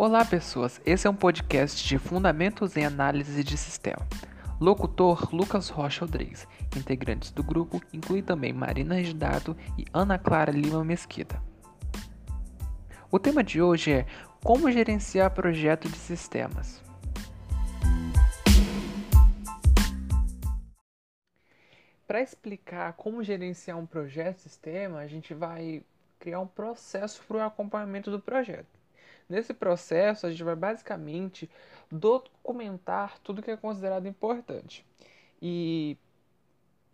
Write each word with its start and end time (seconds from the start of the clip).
Olá, 0.00 0.24
pessoas. 0.24 0.80
Esse 0.86 1.08
é 1.08 1.10
um 1.10 1.16
podcast 1.16 1.84
de 1.84 1.98
Fundamentos 1.98 2.76
em 2.76 2.84
Análise 2.84 3.42
de 3.42 3.56
Sistema. 3.56 4.06
Locutor 4.60 5.34
Lucas 5.34 5.70
Rocha 5.70 6.02
Rodrigues. 6.02 6.46
Integrantes 6.76 7.32
do 7.32 7.42
grupo 7.42 7.82
incluem 7.92 8.22
também 8.22 8.52
Marina 8.52 8.94
Regidato 8.94 9.56
e 9.76 9.84
Ana 9.92 10.16
Clara 10.16 10.52
Lima 10.52 10.84
Mesquita. 10.84 11.42
O 13.10 13.18
tema 13.18 13.42
de 13.42 13.60
hoje 13.60 13.90
é 13.90 14.06
Como 14.40 14.70
gerenciar 14.70 15.32
projeto 15.32 15.88
de 15.88 15.98
sistemas. 15.98 16.80
Para 22.06 22.22
explicar 22.22 22.92
como 22.92 23.24
gerenciar 23.24 23.76
um 23.76 23.84
projeto 23.84 24.36
de 24.36 24.42
sistema, 24.42 25.00
a 25.00 25.08
gente 25.08 25.34
vai 25.34 25.82
criar 26.20 26.38
um 26.38 26.46
processo 26.46 27.20
para 27.26 27.38
o 27.38 27.42
acompanhamento 27.42 28.12
do 28.12 28.20
projeto. 28.20 28.77
Nesse 29.28 29.52
processo, 29.52 30.26
a 30.26 30.30
gente 30.30 30.42
vai 30.42 30.56
basicamente 30.56 31.50
documentar 31.90 33.18
tudo 33.20 33.42
que 33.42 33.50
é 33.50 33.56
considerado 33.56 34.06
importante. 34.06 34.84
E 35.40 35.96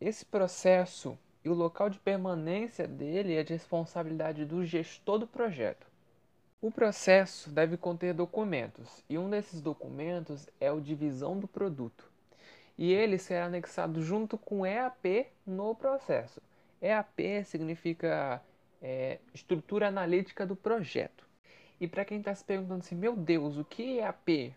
esse 0.00 0.24
processo 0.24 1.16
e 1.44 1.48
o 1.48 1.54
local 1.54 1.88
de 1.88 1.98
permanência 1.98 2.88
dele 2.88 3.34
é 3.34 3.42
de 3.42 3.52
responsabilidade 3.52 4.44
do 4.44 4.64
gestor 4.64 5.18
do 5.18 5.26
projeto. 5.26 5.86
O 6.60 6.70
processo 6.70 7.50
deve 7.50 7.76
conter 7.76 8.14
documentos, 8.14 9.04
e 9.08 9.18
um 9.18 9.28
desses 9.28 9.60
documentos 9.60 10.48
é 10.58 10.72
o 10.72 10.80
divisão 10.80 11.38
do 11.38 11.46
produto 11.46 12.14
e 12.76 12.92
ele 12.92 13.18
será 13.18 13.46
anexado 13.46 14.02
junto 14.02 14.36
com 14.36 14.66
EAP 14.66 15.26
no 15.46 15.74
processo. 15.74 16.42
EAP 16.82 17.44
significa 17.44 18.42
é, 18.82 19.18
estrutura 19.32 19.88
analítica 19.88 20.44
do 20.46 20.56
projeto. 20.56 21.24
E 21.84 21.86
para 21.86 22.02
quem 22.02 22.16
está 22.16 22.34
se 22.34 22.42
perguntando 22.42 22.80
assim, 22.80 22.94
meu 22.94 23.14
Deus, 23.14 23.58
o 23.58 23.64
que 23.64 23.98
é 24.00 24.04
EAP? 24.04 24.54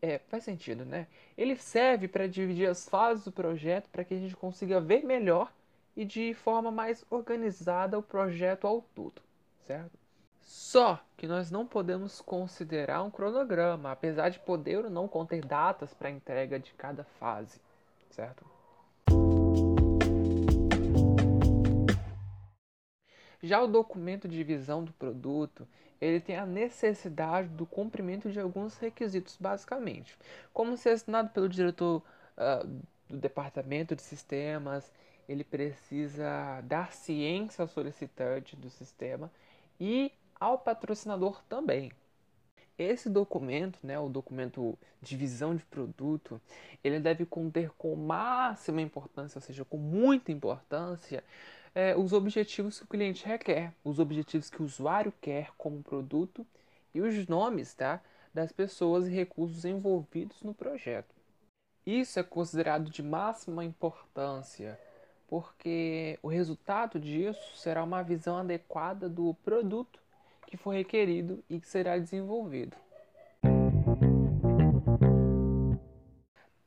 É, 0.00 0.18
faz 0.28 0.44
sentido, 0.44 0.84
né? 0.84 1.08
Ele 1.36 1.56
serve 1.56 2.06
para 2.06 2.28
dividir 2.28 2.68
as 2.68 2.88
fases 2.88 3.24
do 3.24 3.32
projeto 3.32 3.88
para 3.88 4.04
que 4.04 4.14
a 4.14 4.16
gente 4.16 4.36
consiga 4.36 4.80
ver 4.80 5.02
melhor 5.02 5.52
e 5.96 6.04
de 6.04 6.32
forma 6.32 6.70
mais 6.70 7.04
organizada 7.10 7.98
o 7.98 8.02
projeto 8.02 8.64
ao 8.64 8.80
todo, 8.94 9.20
certo? 9.66 9.98
Só 10.40 11.00
que 11.16 11.26
nós 11.26 11.50
não 11.50 11.66
podemos 11.66 12.20
considerar 12.20 13.02
um 13.02 13.10
cronograma, 13.10 13.90
apesar 13.90 14.28
de 14.28 14.38
poder 14.38 14.84
ou 14.84 14.88
não 14.90 15.08
conter 15.08 15.44
datas 15.44 15.92
para 15.92 16.10
entrega 16.10 16.60
de 16.60 16.72
cada 16.74 17.02
fase, 17.02 17.60
certo? 18.08 18.46
Já 23.42 23.60
o 23.60 23.66
documento 23.66 24.28
de 24.28 24.44
visão 24.44 24.84
do 24.84 24.92
produto, 24.92 25.66
ele 26.00 26.20
tem 26.20 26.36
a 26.36 26.46
necessidade 26.46 27.48
do 27.48 27.66
cumprimento 27.66 28.30
de 28.30 28.40
alguns 28.40 28.78
requisitos, 28.78 29.36
basicamente, 29.38 30.16
como 30.52 30.76
ser 30.76 30.90
assinado 30.90 31.30
pelo 31.30 31.48
diretor 31.48 32.02
uh, 32.36 32.66
do 33.08 33.18
departamento 33.18 33.94
de 33.94 34.02
sistemas, 34.02 34.90
ele 35.28 35.44
precisa 35.44 36.60
dar 36.62 36.92
ciência 36.92 37.62
ao 37.62 37.68
solicitante 37.68 38.56
do 38.56 38.70
sistema 38.70 39.30
e 39.78 40.12
ao 40.38 40.58
patrocinador 40.58 41.42
também. 41.48 41.92
Esse 42.78 43.10
documento, 43.10 43.78
né, 43.82 43.98
o 43.98 44.08
documento 44.08 44.78
de 45.02 45.14
visão 45.14 45.54
de 45.54 45.62
produto, 45.64 46.40
ele 46.82 46.98
deve 46.98 47.26
conter 47.26 47.70
com 47.76 47.94
máxima 47.94 48.80
importância, 48.80 49.36
ou 49.38 49.42
seja, 49.42 49.66
com 49.66 49.76
muita 49.76 50.32
importância, 50.32 51.22
é, 51.74 51.96
os 51.96 52.12
objetivos 52.12 52.78
que 52.78 52.84
o 52.84 52.88
cliente 52.88 53.24
requer, 53.24 53.72
os 53.84 53.98
objetivos 53.98 54.50
que 54.50 54.62
o 54.62 54.64
usuário 54.64 55.12
quer 55.20 55.50
como 55.56 55.82
produto 55.82 56.46
e 56.94 57.00
os 57.00 57.26
nomes 57.28 57.74
tá, 57.74 58.00
das 58.32 58.52
pessoas 58.52 59.06
e 59.06 59.10
recursos 59.10 59.64
envolvidos 59.64 60.42
no 60.42 60.54
projeto. 60.54 61.14
Isso 61.86 62.18
é 62.18 62.22
considerado 62.22 62.90
de 62.90 63.02
máxima 63.02 63.64
importância, 63.64 64.78
porque 65.26 66.18
o 66.22 66.28
resultado 66.28 66.98
disso 66.98 67.56
será 67.56 67.82
uma 67.82 68.02
visão 68.02 68.36
adequada 68.36 69.08
do 69.08 69.34
produto 69.42 70.00
que 70.46 70.56
for 70.56 70.70
requerido 70.70 71.42
e 71.48 71.60
que 71.60 71.68
será 71.68 71.96
desenvolvido. 71.96 72.76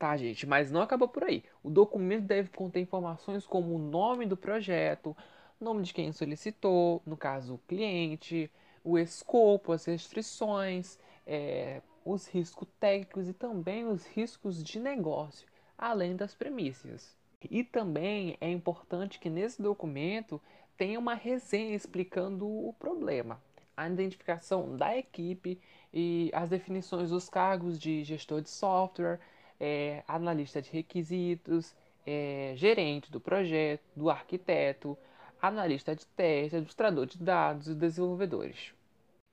Tá, 0.04 0.18
gente, 0.18 0.46
mas 0.46 0.70
não 0.70 0.82
acaba 0.82 1.08
por 1.08 1.24
aí. 1.24 1.42
O 1.62 1.70
documento 1.70 2.26
deve 2.26 2.50
conter 2.50 2.78
informações 2.78 3.46
como 3.46 3.74
o 3.74 3.78
nome 3.78 4.26
do 4.26 4.36
projeto, 4.36 5.16
nome 5.58 5.82
de 5.82 5.94
quem 5.94 6.12
solicitou, 6.12 7.00
no 7.06 7.16
caso 7.16 7.54
o 7.54 7.58
cliente, 7.66 8.50
o 8.84 8.98
escopo, 8.98 9.72
as 9.72 9.86
restrições, 9.86 10.98
é, 11.26 11.80
os 12.04 12.26
riscos 12.26 12.68
técnicos 12.78 13.30
e 13.30 13.32
também 13.32 13.86
os 13.86 14.06
riscos 14.06 14.62
de 14.62 14.78
negócio, 14.78 15.48
além 15.78 16.14
das 16.14 16.34
premissas. 16.34 17.16
E 17.50 17.64
também 17.64 18.36
é 18.42 18.50
importante 18.50 19.18
que 19.18 19.30
nesse 19.30 19.62
documento 19.62 20.38
tenha 20.76 20.98
uma 20.98 21.14
resenha 21.14 21.74
explicando 21.74 22.46
o 22.46 22.74
problema 22.74 23.40
a 23.76 23.88
identificação 23.88 24.76
da 24.76 24.96
equipe 24.96 25.58
e 25.92 26.30
as 26.32 26.50
definições 26.50 27.10
dos 27.10 27.28
cargos 27.28 27.78
de 27.78 28.04
gestor 28.04 28.40
de 28.40 28.50
software, 28.50 29.18
é, 29.60 30.02
analista 30.06 30.60
de 30.60 30.70
requisitos, 30.70 31.74
é, 32.06 32.52
gerente 32.56 33.10
do 33.10 33.20
projeto, 33.20 33.82
do 33.96 34.10
arquiteto, 34.10 34.96
analista 35.40 35.94
de 35.94 36.06
teste, 36.06 36.56
administrador 36.56 37.06
de 37.06 37.18
dados 37.18 37.68
e 37.68 37.74
desenvolvedores. 37.74 38.74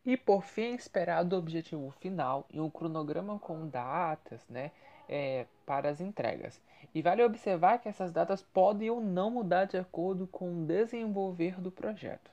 E 0.05 0.17
por 0.17 0.43
fim, 0.43 0.73
esperado 0.73 1.35
o 1.35 1.39
objetivo 1.39 1.91
final 1.99 2.45
e 2.49 2.59
um 2.59 2.69
cronograma 2.69 3.37
com 3.37 3.67
datas 3.67 4.43
né, 4.49 4.71
é, 5.07 5.45
para 5.65 5.89
as 5.89 6.01
entregas. 6.01 6.59
E 6.93 7.01
vale 7.01 7.23
observar 7.23 7.77
que 7.77 7.87
essas 7.87 8.11
datas 8.11 8.41
podem 8.41 8.89
ou 8.89 8.99
não 8.99 9.29
mudar 9.29 9.65
de 9.65 9.77
acordo 9.77 10.25
com 10.27 10.51
o 10.51 10.65
desenvolver 10.65 11.61
do 11.61 11.71
projeto. 11.71 12.31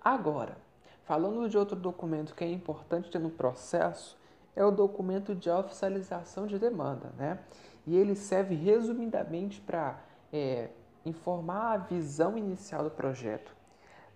Agora, 0.00 0.56
falando 1.04 1.48
de 1.48 1.56
outro 1.56 1.76
documento 1.76 2.34
que 2.34 2.44
é 2.44 2.50
importante 2.50 3.10
ter 3.10 3.18
no 3.18 3.30
processo, 3.30 4.16
é 4.56 4.64
o 4.64 4.70
documento 4.70 5.34
de 5.34 5.50
oficialização 5.50 6.46
de 6.46 6.58
demanda, 6.58 7.12
né? 7.16 7.40
E 7.86 7.96
ele 7.96 8.14
serve 8.14 8.54
resumidamente 8.54 9.60
para 9.60 10.00
é, 10.32 10.70
informar 11.04 11.72
a 11.72 11.76
visão 11.76 12.38
inicial 12.38 12.84
do 12.84 12.90
projeto, 12.90 13.54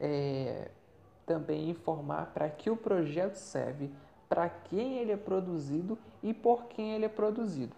é, 0.01 0.71
também 1.27 1.69
informar 1.69 2.33
para 2.33 2.49
que 2.49 2.71
o 2.71 2.77
projeto 2.77 3.35
serve, 3.35 3.91
para 4.29 4.49
quem 4.49 4.99
ele 4.99 5.13
é 5.13 5.17
produzido 5.17 5.99
e 6.23 6.33
por 6.33 6.67
quem 6.67 6.95
ele 6.95 7.05
é 7.05 7.09
produzido. 7.09 7.77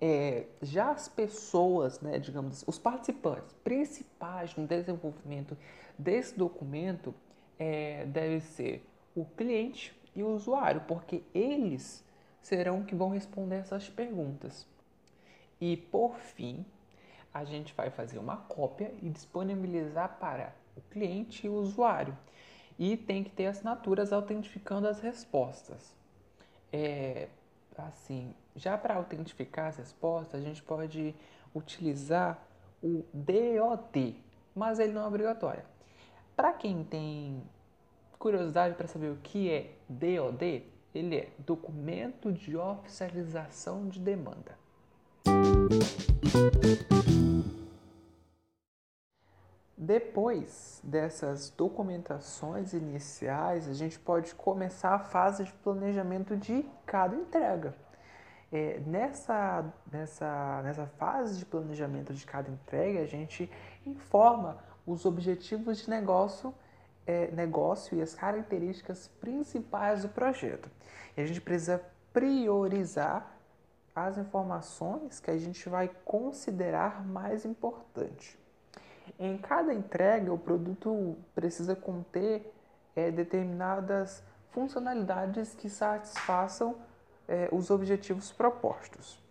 É, 0.00 0.46
já 0.62 0.90
as 0.90 1.08
pessoas, 1.08 2.00
né, 2.00 2.18
digamos, 2.18 2.64
os 2.66 2.78
participantes 2.78 3.52
principais 3.64 4.54
no 4.54 4.66
desenvolvimento 4.66 5.56
desse 5.98 6.36
documento 6.36 7.14
é, 7.58 8.04
deve 8.06 8.40
ser 8.40 8.86
o 9.14 9.24
cliente 9.24 9.94
e 10.14 10.22
o 10.22 10.28
usuário, 10.28 10.82
porque 10.82 11.22
eles 11.34 12.04
serão 12.40 12.84
que 12.84 12.94
vão 12.94 13.10
responder 13.10 13.56
essas 13.56 13.88
perguntas. 13.88 14.66
E 15.60 15.76
por 15.76 16.16
fim, 16.16 16.64
a 17.32 17.44
gente 17.44 17.74
vai 17.74 17.90
fazer 17.90 18.18
uma 18.18 18.36
cópia 18.36 18.92
e 19.02 19.08
disponibilizar 19.08 20.16
para 20.18 20.54
o 20.76 20.80
cliente 20.90 21.46
e 21.46 21.50
o 21.50 21.54
usuário. 21.54 22.16
E 22.78 22.96
tem 22.96 23.24
que 23.24 23.30
ter 23.30 23.46
assinaturas 23.46 24.12
autentificando 24.12 24.86
as 24.86 25.00
respostas. 25.00 25.94
É, 26.72 27.28
assim, 27.76 28.34
já 28.54 28.78
para 28.78 28.94
autentificar 28.94 29.66
as 29.66 29.76
respostas, 29.76 30.40
a 30.40 30.44
gente 30.44 30.62
pode 30.62 31.14
utilizar 31.54 32.38
o 32.82 33.04
DOD, 33.12 34.16
mas 34.54 34.78
ele 34.78 34.92
não 34.92 35.02
é 35.02 35.06
obrigatório. 35.06 35.64
Para 36.38 36.52
quem 36.52 36.84
tem 36.84 37.42
curiosidade 38.16 38.76
para 38.76 38.86
saber 38.86 39.10
o 39.10 39.16
que 39.16 39.50
é 39.50 39.72
DOD, 39.88 40.64
ele 40.94 41.16
é 41.16 41.28
Documento 41.36 42.32
de 42.32 42.56
Oficialização 42.56 43.88
de 43.88 43.98
Demanda. 43.98 44.56
Depois 49.76 50.80
dessas 50.84 51.50
documentações 51.50 52.72
iniciais, 52.72 53.68
a 53.68 53.74
gente 53.74 53.98
pode 53.98 54.32
começar 54.36 54.94
a 54.94 55.00
fase 55.00 55.42
de 55.42 55.52
planejamento 55.54 56.36
de 56.36 56.64
cada 56.86 57.16
entrega. 57.16 57.74
É, 58.52 58.78
nessa, 58.86 59.64
nessa, 59.90 60.62
nessa 60.62 60.86
fase 60.86 61.36
de 61.40 61.44
planejamento 61.44 62.14
de 62.14 62.24
cada 62.24 62.48
entrega, 62.48 63.00
a 63.00 63.06
gente 63.06 63.50
informa 63.84 64.68
os 64.88 65.04
objetivos 65.04 65.78
de 65.78 65.90
negócio, 65.90 66.54
é, 67.06 67.30
negócio 67.30 67.96
e 67.96 68.02
as 68.02 68.14
características 68.14 69.08
principais 69.20 70.02
do 70.02 70.08
projeto. 70.08 70.70
E 71.16 71.20
a 71.20 71.26
gente 71.26 71.40
precisa 71.40 71.82
priorizar 72.12 73.36
as 73.94 74.16
informações 74.16 75.20
que 75.20 75.30
a 75.30 75.36
gente 75.36 75.68
vai 75.68 75.90
considerar 76.04 77.04
mais 77.06 77.44
importante. 77.44 78.38
Em 79.18 79.36
cada 79.36 79.74
entrega, 79.74 80.32
o 80.32 80.38
produto 80.38 81.16
precisa 81.34 81.74
conter 81.74 82.52
é, 82.94 83.10
determinadas 83.10 84.22
funcionalidades 84.50 85.54
que 85.54 85.68
satisfaçam 85.68 86.76
é, 87.26 87.48
os 87.52 87.70
objetivos 87.70 88.32
propostos. 88.32 89.22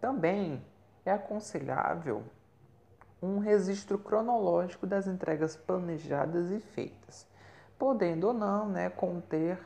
Também 0.00 0.62
é 1.04 1.12
aconselhável 1.12 2.22
um 3.24 3.38
registro 3.38 3.98
cronológico 3.98 4.86
das 4.86 5.06
entregas 5.06 5.56
planejadas 5.56 6.50
e 6.50 6.60
feitas, 6.60 7.26
podendo 7.78 8.28
ou 8.28 8.34
não 8.34 8.68
né, 8.68 8.90
conter 8.90 9.58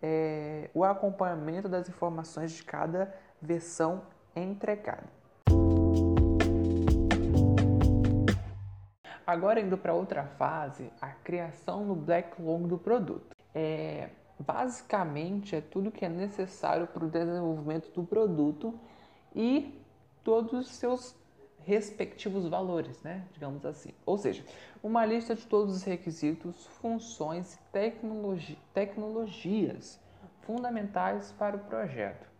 é, 0.00 0.70
o 0.72 0.84
acompanhamento 0.84 1.68
das 1.68 1.88
informações 1.88 2.52
de 2.52 2.62
cada 2.62 3.12
versão 3.40 4.02
entregada. 4.36 5.08
Agora 9.26 9.60
indo 9.60 9.76
para 9.78 9.94
outra 9.94 10.24
fase, 10.24 10.92
a 11.00 11.08
criação 11.08 11.84
no 11.84 11.94
backlog 11.94 12.66
do 12.66 12.78
produto. 12.78 13.36
É, 13.54 14.10
basicamente 14.38 15.54
é 15.54 15.60
tudo 15.60 15.90
que 15.90 16.04
é 16.04 16.08
necessário 16.08 16.86
para 16.86 17.04
o 17.04 17.08
desenvolvimento 17.08 17.90
do 17.92 18.04
produto 18.04 18.78
e 19.34 19.80
todos 20.24 20.52
os 20.52 20.68
seus 20.74 21.21
respectivos 21.64 22.48
valores, 22.48 23.00
né? 23.02 23.24
digamos 23.32 23.64
assim. 23.64 23.90
Ou 24.04 24.18
seja, 24.18 24.44
uma 24.82 25.04
lista 25.04 25.34
de 25.34 25.46
todos 25.46 25.76
os 25.76 25.82
requisitos, 25.82 26.66
funções 26.80 27.54
e 27.54 27.58
tecnologi 27.72 28.58
tecnologias 28.74 30.00
fundamentais 30.42 31.32
para 31.38 31.56
o 31.56 31.60
projeto. 31.60 32.30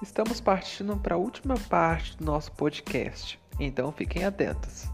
Estamos 0.00 0.40
partindo 0.40 0.96
para 0.96 1.14
a 1.14 1.18
última 1.18 1.54
parte 1.68 2.16
do 2.16 2.24
nosso 2.24 2.50
podcast, 2.52 3.38
então 3.60 3.92
fiquem 3.92 4.24
atentos. 4.24 4.88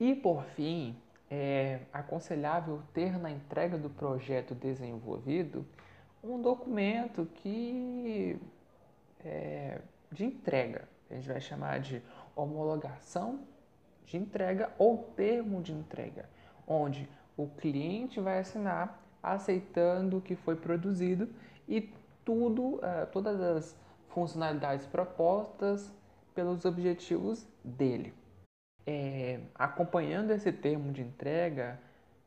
E 0.00 0.14
por 0.14 0.44
fim, 0.56 0.96
é 1.30 1.80
aconselhável 1.92 2.82
ter 2.92 3.18
na 3.18 3.30
entrega 3.30 3.78
do 3.78 3.90
projeto 3.90 4.54
desenvolvido 4.54 5.66
um 6.22 6.40
documento 6.40 7.26
que 7.26 8.38
é, 9.24 9.80
de 10.10 10.24
entrega. 10.24 10.88
A 11.10 11.14
gente 11.14 11.28
vai 11.28 11.40
chamar 11.40 11.80
de 11.80 12.02
homologação 12.34 13.40
de 14.06 14.16
entrega 14.16 14.72
ou 14.78 14.98
termo 15.16 15.62
de 15.62 15.72
entrega, 15.72 16.28
onde 16.66 17.08
o 17.36 17.46
cliente 17.46 18.20
vai 18.20 18.38
assinar 18.38 19.02
aceitando 19.22 20.18
o 20.18 20.20
que 20.20 20.36
foi 20.36 20.56
produzido 20.56 21.28
e 21.66 21.92
tudo, 22.24 22.76
uh, 22.76 23.06
todas 23.10 23.40
as 23.40 23.76
funcionalidades 24.08 24.86
propostas 24.86 25.92
pelos 26.34 26.64
objetivos 26.64 27.46
dele. 27.62 28.12
É, 28.86 29.40
acompanhando 29.54 30.30
esse 30.30 30.52
termo 30.52 30.92
de 30.92 31.00
entrega, 31.02 31.80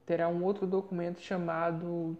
terá 0.06 0.27
um 0.27 0.44
outro 0.44 0.65
documento 0.65 1.19
chamado 1.19 2.18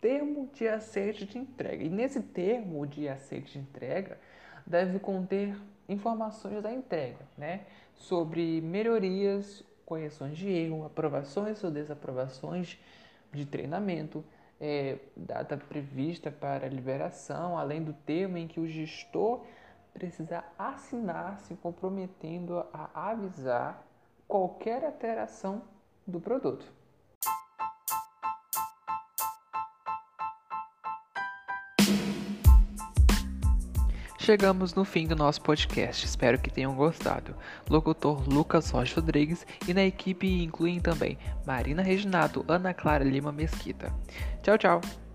termo 0.00 0.48
de 0.52 0.66
aceite 0.66 1.24
de 1.24 1.38
entrega. 1.38 1.84
E 1.84 1.88
nesse 1.88 2.20
termo 2.20 2.86
de 2.86 3.08
aceite 3.08 3.52
de 3.52 3.58
entrega 3.58 4.18
deve 4.66 4.98
conter 4.98 5.56
informações 5.88 6.62
da 6.62 6.72
entrega, 6.72 7.18
né? 7.36 7.62
Sobre 7.94 8.60
melhorias, 8.60 9.64
correções 9.84 10.36
de 10.36 10.48
erro, 10.48 10.84
aprovações 10.84 11.62
ou 11.64 11.70
desaprovações 11.70 12.78
de 13.32 13.44
treinamento, 13.44 14.24
é, 14.60 14.98
data 15.16 15.56
prevista 15.56 16.30
para 16.30 16.68
liberação, 16.68 17.58
além 17.58 17.82
do 17.82 17.92
termo 17.92 18.36
em 18.36 18.46
que 18.46 18.60
o 18.60 18.66
gestor 18.66 19.44
precisa 19.92 20.44
assinar 20.58 21.38
se 21.40 21.54
comprometendo 21.56 22.64
a 22.72 23.10
avisar 23.10 23.84
qualquer 24.26 24.84
alteração 24.84 25.62
do 26.06 26.20
produto. 26.20 26.80
Chegamos 34.18 34.74
no 34.74 34.84
fim 34.84 35.08
do 35.08 35.16
nosso 35.16 35.40
podcast, 35.40 36.04
espero 36.04 36.38
que 36.38 36.50
tenham 36.50 36.74
gostado. 36.74 37.34
Locutor 37.68 38.28
Lucas 38.28 38.70
Rocha 38.70 38.94
Rodrigues 39.00 39.44
e 39.66 39.74
na 39.74 39.82
equipe 39.82 40.44
incluem 40.44 40.78
também 40.78 41.18
Marina 41.44 41.82
Reginato, 41.82 42.44
Ana 42.46 42.72
Clara 42.72 43.02
Lima 43.02 43.32
Mesquita. 43.32 43.92
Tchau, 44.42 44.58
tchau! 44.58 45.09